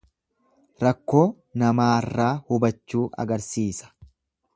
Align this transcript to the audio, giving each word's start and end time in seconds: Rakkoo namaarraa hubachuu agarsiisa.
Rakkoo 0.83 1.25
namaarraa 1.63 2.31
hubachuu 2.47 3.05
agarsiisa. 3.25 3.93